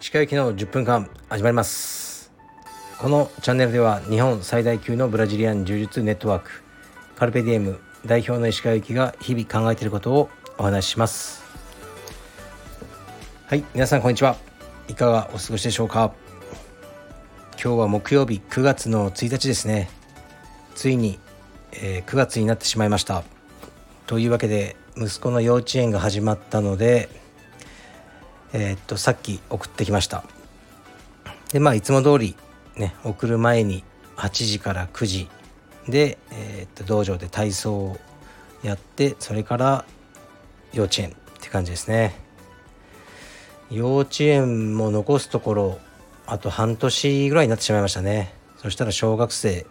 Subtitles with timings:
[0.00, 2.32] 歯科行きの10分間始まります。
[2.98, 6.50] このチャンネルでは日本最大級のブラジリアン柔術ネットワーク
[7.14, 11.44] カルペディエム代表の石川行きが日々考えていることをお話しします。
[13.46, 14.36] はい皆さんこんにちは。
[14.88, 16.12] いかがお過ごしでしょうか。
[17.62, 19.88] 今日は木曜日9月の1日ですね。
[20.74, 21.20] ついに、
[21.70, 23.33] えー、9月になってしまいました。
[24.06, 27.08] というわけで息子の幼稚園が始まったので
[28.54, 30.24] えー、っとさっき送ってきました。
[31.52, 32.36] でまあいつも通り
[32.76, 33.82] ね送る前に
[34.16, 35.28] 8時から9時
[35.88, 37.96] で、えー、っと道場で体操を
[38.62, 39.84] やってそれから
[40.72, 42.14] 幼稚園って感じですね。
[43.70, 45.78] 幼稚園も残すところ
[46.26, 48.34] あと半年ぐらいになってしまいましたね。
[48.58, 49.66] そしたら小学生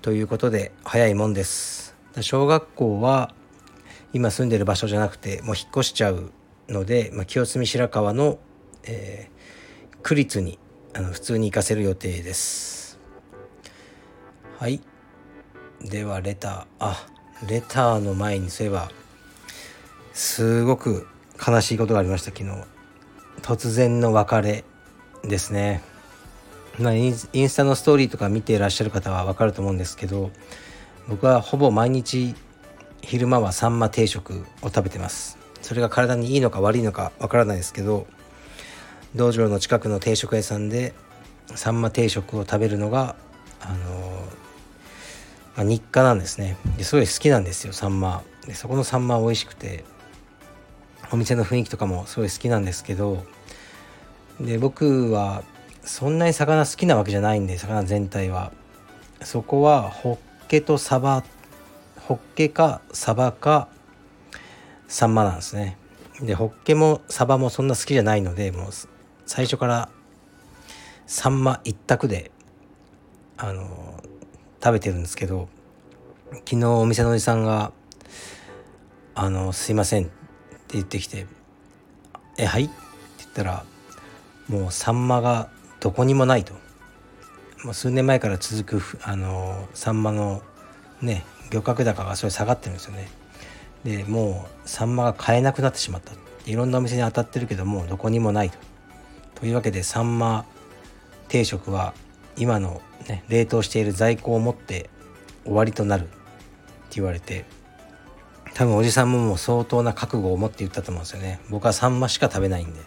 [0.00, 1.94] ということで早いもんです。
[2.22, 3.34] 小学校は
[4.12, 6.32] 今住んでる場所じゃなくてもう引っ越しちゃう
[6.68, 8.38] ので、まあ、清澄白河の、
[8.84, 10.58] えー、区立に
[10.94, 12.98] あの普通に行かせる予定です。
[14.58, 14.80] はい。
[15.80, 16.66] ではレター。
[16.80, 17.06] あ
[17.48, 18.90] レターの前にそういえば
[20.12, 21.06] すごく
[21.46, 22.30] 悲しいことがありました。
[22.36, 22.64] 昨日。
[23.42, 24.64] 突然の別れ
[25.22, 25.82] ですね。
[26.78, 30.30] まあ、インスタのストーリーとか見ていらっしゃる方は分かると思うんですけど
[31.08, 32.36] 僕はほぼ毎日
[33.02, 35.38] 昼間はサンマ定食を食べてます。
[35.62, 38.06] それが体にいいのか悪いのか分からないですけど
[39.14, 40.94] 道場の近くの定食屋さんで
[41.54, 43.16] サンマ定食を食べるのが
[43.60, 44.28] あの
[45.56, 46.56] まあ、日課なんですね。
[46.76, 48.22] ですごい好きなんですよサンマ。
[48.46, 49.84] でそこのサンマ美味しくて
[51.10, 53.24] お店の雰囲気とかもすごい好きなんですけど
[54.40, 55.42] で僕は
[55.82, 58.52] そんなに魚好きなわけじゃないんで魚全体は。
[59.22, 60.14] そこはホ
[60.46, 61.24] ッケとサバ
[62.08, 63.68] ホッケかサバか
[64.86, 65.76] サンマなんですね
[66.22, 68.70] でホッケもサバもそんな好きじゃないのでもう
[69.26, 69.90] 最初から
[71.06, 72.30] サンマ一択で
[73.36, 74.02] あの
[74.64, 75.50] 食べてるんですけど
[76.46, 77.72] 昨日お店のおじさんが
[79.14, 80.12] 「あのすいません」って
[80.70, 81.26] 言ってきて
[82.38, 82.74] 「えはい?」って
[83.18, 83.64] 言ったら
[84.48, 86.54] もうサンマがどこにもないと
[87.64, 90.40] もう数年前から続くあのサンマの
[91.02, 93.08] ね漁獲高がそれ下がってるんですよね。
[93.84, 96.12] でもうサンマが買えなくなってしまった。
[96.46, 98.58] いろんなお店に当たってるけどもうどこにもないと。
[99.36, 100.44] というわけでサンマ
[101.28, 101.94] 定食は
[102.36, 104.90] 今の、ね、冷凍している在庫を持って
[105.44, 106.16] 終わりとなるって
[106.92, 107.44] 言われて
[108.54, 111.40] 多分おじさんももう相当な覚悟を持って言ったと思うんですよね。
[111.48, 112.80] 僕はサンマしか食べないんで。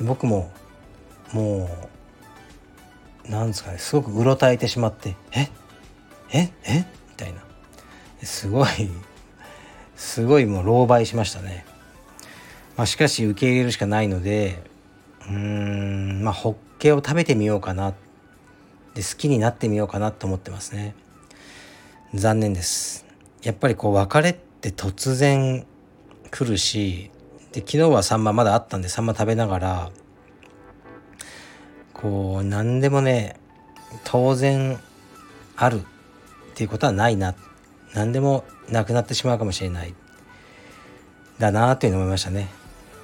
[0.00, 0.52] 僕も
[1.32, 1.70] も
[3.26, 5.48] うなんですかねすごくうろたえてしまってえ？
[6.32, 6.50] え？
[6.64, 6.86] え？
[7.08, 7.40] みたいな。
[8.22, 8.68] すごい
[9.96, 11.64] すごいもう狼狽しましたね、
[12.76, 14.62] まあ、しかし受け入れるしかないので
[15.22, 17.94] うーんまあホッケを食べてみようかな。
[18.94, 20.94] で好きになってみようかなと思ってますね。
[22.14, 23.06] 残念です。
[23.42, 25.66] やっぱりこう別れって突然
[26.30, 27.10] 来るし
[27.52, 29.90] で昨日はサンマまだあったんでサンマ食べながら
[31.92, 33.36] こう何でもね
[34.04, 34.78] 当然
[35.56, 35.84] あるっ
[36.54, 37.34] ていうことはないな
[37.94, 39.94] 何でもなくなってしまうかもしれない。
[41.38, 42.48] だなというのを思いましたね。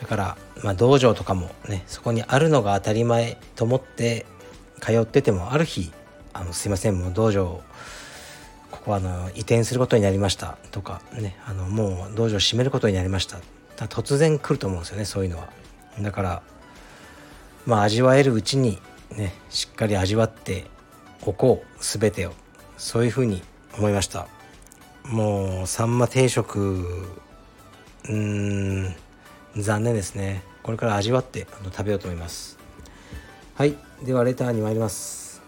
[0.00, 4.26] だから、まあ、道場とかもねそこにあるのが当たり前と思って
[4.80, 5.90] 通っててもある日
[6.34, 7.62] あのすいませんもう道場
[8.70, 10.58] ここはあの移転することになりました。
[10.70, 13.38] とかねあのもう道場閉めることになりました。
[13.76, 15.48] 突然来ると思うんですよねそういうのは。
[16.00, 16.42] だから
[17.64, 18.78] まあ味わえるうちに
[19.12, 20.66] ねしっかり味わって
[21.24, 22.32] おこう全てを。
[22.76, 23.42] そういうふうに
[23.78, 24.28] 思いました。
[25.10, 26.84] もうサンマ定食。
[28.08, 28.94] うん
[29.56, 30.42] 残念ですね。
[30.62, 32.58] これから味わってあの食べようと思います。
[33.54, 33.76] はい。
[34.04, 35.42] ではレターに参ります。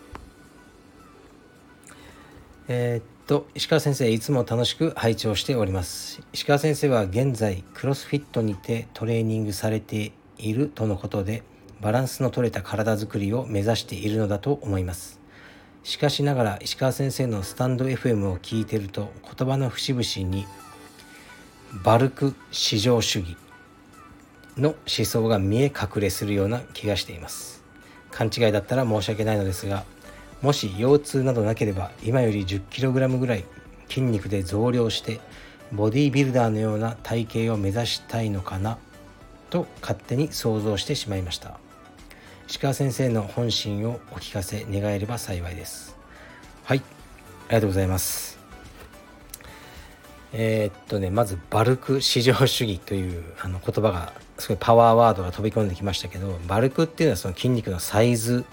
[2.68, 6.22] えー、っと石川先生いつも楽しく拝聴しております。
[6.32, 11.42] 石川先生は現在クロスフィットにてトレーニングされているとのことで
[11.80, 15.17] バランスの取れた体づくりを目指しているのだと思います。
[15.88, 20.46] しかしながら石川先生のスタンド FM を聞いてると言葉の節々に
[21.82, 23.38] バルク至上主義
[24.58, 27.64] の思想が見え隠れするような気がしています。
[28.10, 29.84] 勘違いだったら申し訳ないのですが
[30.42, 33.46] もし腰痛などなければ今より 10kg ぐらい
[33.88, 35.20] 筋肉で増量して
[35.72, 38.76] ボディービルダーのような体型を目指したいのかな
[39.48, 41.58] と勝手に想像してしまいました。
[42.48, 45.94] 石川先生の本心をお聞かせ願えれば幸いです。
[46.64, 46.82] はいあ
[47.50, 48.38] りがとうございます。
[50.32, 58.46] えー、っとねまずバルク至上主義というあの言葉がすごいパワーワードが飛び込んできましたけどバルクっていうのはその筋肉のサイズ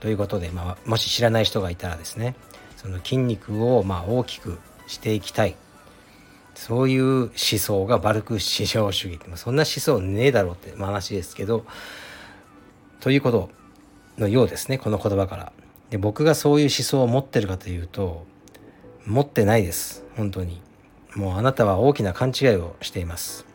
[0.00, 2.34] ということで、まあ、もし知らない人がいたらですね
[2.78, 5.56] その筋肉をま大きくしていきたい。
[6.54, 11.64] そういう思想がバルク至上主義ってそんな思想ねえだろうって話ですけど
[13.00, 13.50] ということ
[14.18, 15.52] のようですねこの言葉から。
[15.88, 18.26] で僕がそういう思想を持ってるかというと
[19.06, 20.04] 持ってないです。
[20.16, 20.60] 本当に。
[21.16, 23.46] もうあなたは大きな勘違いをしています。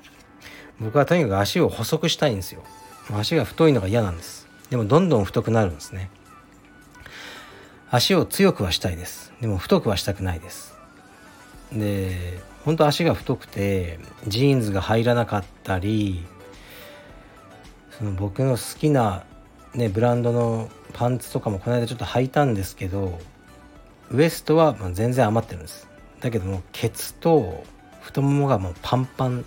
[0.80, 2.64] 僕はとにかく足を細くしたいんですよ。
[3.14, 4.48] 足が太いのが嫌なんです。
[4.70, 6.10] でもどんどん太くなるんですね。
[7.90, 9.32] 足を強くはしたいです。
[9.40, 10.76] でも太くはしたくないです。
[11.72, 16.26] で本当足が太くてジーンズが入らなかったり
[17.98, 19.24] その僕の好きな、
[19.76, 23.20] ね、ブランドのパンツとかもこの間ちょっと履いたんですけど
[24.10, 25.88] ウエストは全然余ってるんです。
[26.22, 27.64] だけどもケツと
[28.02, 29.46] 太ももがもうパンパン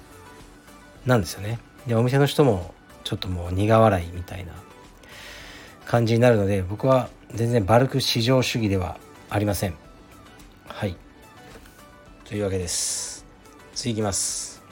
[1.07, 1.59] なんですよね。
[1.87, 4.53] でお店の人もちょっともう苦笑いみたいな
[5.87, 8.99] 感じになるので僕は全然バルク至上主義では
[9.31, 9.75] ありません。
[10.67, 10.97] はい。
[12.25, 13.25] というわけです。
[13.75, 14.63] 次いきます。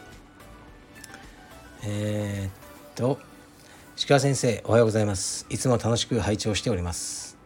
[1.84, 3.18] えー、っと
[3.98, 5.46] 鹿先生おはようございます。
[5.48, 7.38] いつも楽しく拝聴しております。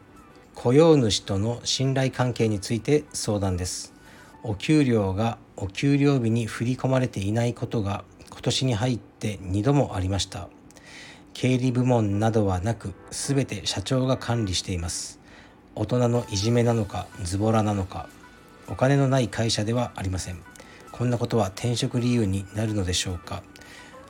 [0.56, 3.94] 雇用主との信頼関係について相談です。
[4.42, 10.48] お給料がお給料日に振り込まれていないことが今年に入って2度もありました。
[11.34, 15.20] 経理部門などはなく全て社長が管理しています。
[15.76, 18.08] 大人のいじめなのかズボラなのか
[18.66, 20.42] お金のない会社ではありません。
[20.90, 23.44] こんなことは転職理由になるのでしょうか。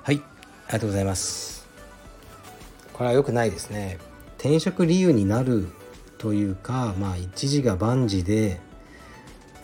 [0.02, 1.59] はいありがとうございます。
[3.00, 3.96] これは良くないですね。
[4.36, 5.68] 転職理由になる
[6.18, 8.60] というかまあ一時が万事で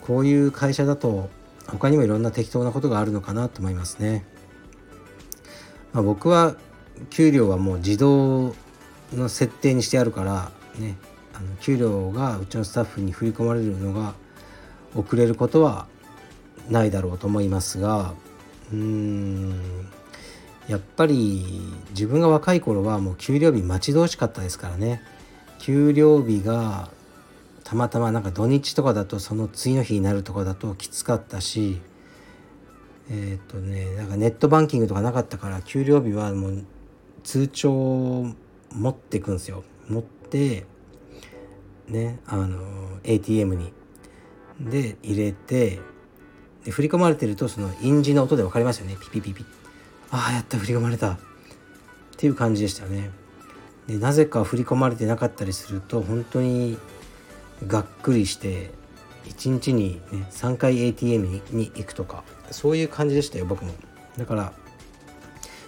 [0.01, 1.29] こういう会社だと
[1.67, 4.25] 他にもいろんな適当なことがあるのかなと思いますね、
[5.93, 6.55] まあ、僕は
[7.11, 8.55] 給料はもう自動
[9.13, 10.97] の設定にしてあるからね
[11.35, 14.15] あの給料がうちのスタッフに振り込まれるのが
[14.95, 15.85] 遅れることは
[16.69, 18.15] ないだろうと思いますが
[18.71, 19.91] うーん
[20.67, 21.45] やっぱり
[21.91, 25.01] 自分が若い頃はもう給料日待ち遠しかったですからね。
[25.59, 26.89] 給料日が
[27.63, 31.81] たまたまなんか土日とかだとその次の日になるとかだときつかったし
[33.09, 36.65] えっ、ー、とねなんかネットバンキングとかなかったから給料日はもう
[37.23, 38.27] 通帳を
[38.71, 39.63] 持っていくんですよ。
[39.87, 40.65] 持って
[41.87, 43.73] ねあの ATM に。
[44.59, 45.79] で入れて
[46.63, 48.97] で振り込まれてるとその印字の音で分かりますよね。
[48.99, 49.45] ピピピピ。
[50.11, 51.11] ああやった振り込まれた。
[51.11, 51.17] っ
[52.17, 53.11] ていう感じでしたよね。
[53.87, 56.77] でなぜか振り込まれてなかったりすると本当に
[57.65, 58.71] がっくりして
[59.25, 63.73] 1日に、ね、3回 ATM に行くとかそういう感じでしたよ僕も。
[64.17, 64.53] だから、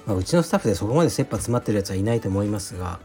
[0.06, 3.00] まあ、うちのスタッフでそこまで切羽詰まってるやつはいないと思いますが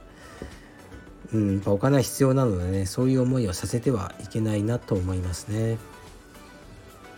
[1.34, 5.78] うん、やっぱお金は必要なのでねそういう思いをさせてはいけないなと思いますね。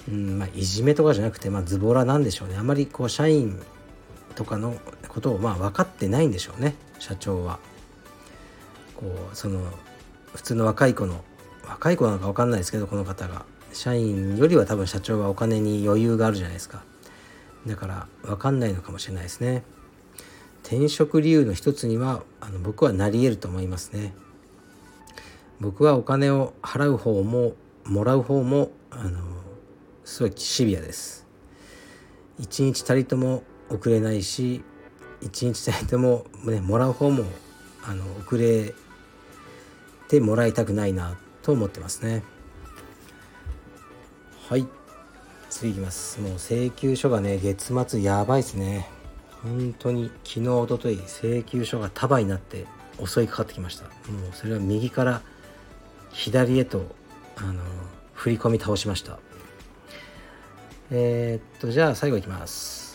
[0.08, 2.56] うんまあ、いじめとかじゃなくて、まあ、ズボラなんでしょうね。
[2.56, 3.60] あまりこう社員
[4.36, 4.76] とかの
[5.08, 7.58] ことをまあ分かってないんでしょうね社長は。
[8.94, 9.60] こうその
[10.34, 11.24] 普通の若い子の
[11.66, 16.82] 若い子なのか分かんないですけどこの方が社員よりは多分社長はお金に余裕があるじゃないですか
[17.66, 19.64] だから分かんないのかもしれないですね。
[20.62, 24.14] 転職理由の一つにはあの僕はなり得ると思いますね。
[25.60, 29.20] 僕はお金を払う方ももらう方もあの
[30.04, 31.26] すごいシビアです。
[32.38, 34.62] 一日たりとも遅れないし
[35.20, 37.24] 一日たりとも、ね、もらう方も
[37.84, 38.74] あの遅れ
[40.08, 42.22] てもらいたくないなと思ってますね。
[44.48, 44.66] はい。
[45.50, 46.20] 次いきます。
[46.20, 48.88] もう請求書がね月末やばいですね。
[49.42, 52.66] 本当に昨日おととい請求書が束になって
[53.04, 53.84] 襲いかかってきました。
[53.84, 53.90] も
[54.32, 55.22] うそれは右から
[56.12, 56.94] 左へと
[57.36, 57.62] あの
[58.12, 59.18] 振り込み倒しました。
[60.90, 62.85] えー、っとじゃあ最後いきます。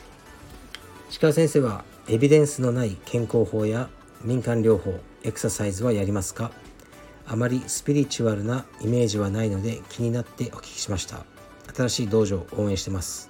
[1.21, 3.89] 鹿先生はエビデンスのない健康法や
[4.23, 6.49] 民間療法エクササイズはやりますか？
[7.27, 11.23] あまりスピリチュアルなイメージはないので気になってお聞きしました。
[11.75, 13.29] 新しい道場応援してます。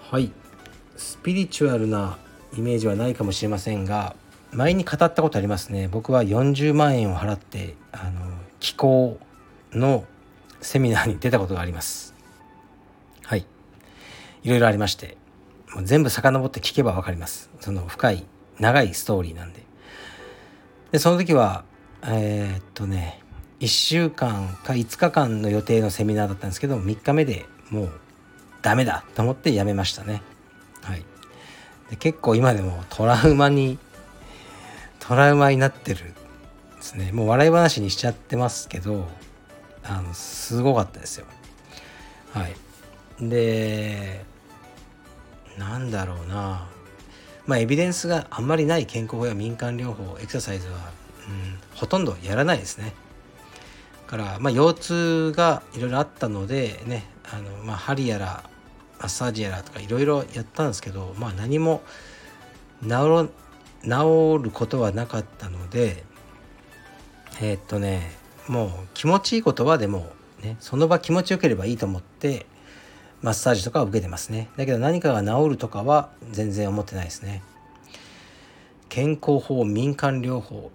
[0.00, 0.32] はい。
[0.96, 2.16] スピリチュアルな
[2.56, 4.16] イメージはないかもしれませんが
[4.50, 5.88] 前に語ったことありますね。
[5.88, 8.22] 僕は40万円を払ってあの
[8.60, 9.20] 気候
[9.72, 10.06] の
[10.62, 12.14] セミナーに出たことがあります。
[13.24, 13.44] はい。
[14.42, 15.19] いろいろありまして。
[15.74, 17.50] もう全部遡って聞けば分かります。
[17.60, 18.26] その深い
[18.58, 19.64] 長いストーリーなんで。
[20.92, 21.64] でその時は
[22.02, 23.22] えー、っとね
[23.60, 27.90] 1週間か5日間の予定のセミナーだったんですけど3日目でもう
[28.62, 30.22] ダメだと思ってやめましたね。
[30.82, 31.04] はい。
[31.90, 33.78] で結構今でもトラウマに
[34.98, 36.14] トラウマになってる
[36.76, 37.12] ですね。
[37.12, 39.06] もう笑い話にしちゃってますけど
[39.84, 41.26] あのすごかったですよ。
[42.32, 42.56] はい。
[43.20, 44.24] で
[45.60, 46.66] なんだろうな。
[47.46, 52.94] まあエビデンスがあんまりない健康法や民間療法エクササイズは、うん、ほとんどやらないですね。
[54.10, 58.42] から、まあ、腰痛がいろいろあったのでねあの、まあ、針やら
[58.98, 61.82] マッサージやらとかいろいろやったんですけど、まあ、何も
[62.82, 62.88] 治
[64.42, 66.02] ることはなかったので
[67.40, 68.12] えー、っとね
[68.48, 70.10] もう気持ちいいことはでも
[70.42, 72.46] ねその場気持ちよければいいと思って
[73.22, 74.48] マッサージとかを受けてますね。
[74.56, 77.42] だけど何かが治るとかは全然思ってないですね。
[78.88, 80.70] 健康法民間療法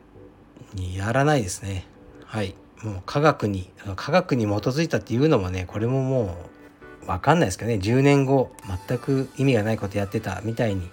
[0.74, 1.86] にやらないですね。
[2.24, 2.56] はい。
[2.84, 6.38] もう科学に科学に基づいたっていうのもねこれもも
[7.04, 7.78] う分かんないですけどね。
[7.78, 8.52] 10年後
[8.88, 10.90] 全く意味がないことやってたみたいに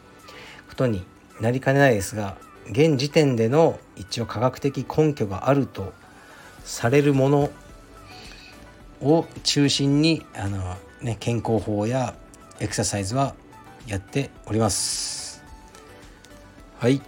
[0.69, 1.05] ことに
[1.41, 2.37] なりかねないですが
[2.71, 5.93] 現時点での一応科学的根拠があると
[6.65, 7.51] されるもの
[9.03, 12.15] を中心にあの、ね、健康法や
[12.61, 13.35] エクササイズは
[13.87, 15.43] やっております。
[16.79, 17.03] はい。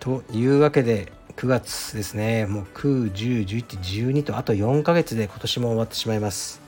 [0.00, 2.46] というわけで9月ですね。
[2.46, 3.78] もう9、10、11、
[4.12, 6.60] 12とあと4ヶ月で今年も終わってしまいます。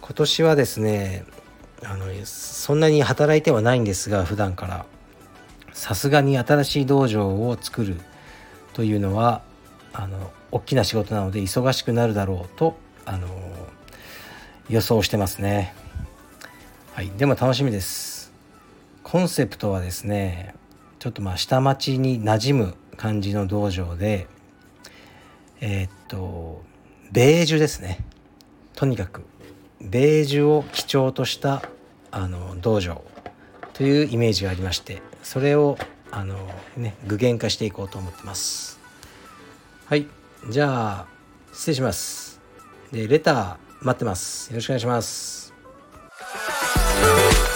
[0.00, 1.24] 今年はですね
[1.82, 4.86] あのそんなに働いてはないんですが普段から。
[5.74, 8.00] さすがに新しい道場を作る
[8.72, 9.42] というのは
[9.92, 13.26] あの大きな仕事なので忙しくなるだろうとあの
[14.68, 15.74] 予想してますね。
[16.94, 18.32] はいでも楽しみです。
[19.02, 20.54] コンセプトはですね
[21.00, 24.28] ちょっとまあ下町に馴染む感じの道場で
[25.60, 26.62] えー、っと
[27.10, 27.98] ベージュですね。
[28.76, 29.24] とにかく
[29.80, 31.68] ベージュを基調とした
[32.12, 33.02] あの道場
[33.72, 35.76] というイメージがありましてそれを
[36.12, 38.78] あの、ね、具現化していこうと思ってます。
[39.86, 40.06] はい
[40.48, 41.06] じゃあ
[41.52, 42.40] 失礼します。
[42.92, 44.50] でレター待ってます。
[44.50, 45.43] よろしくお願いします。
[46.96, 47.53] Ooh.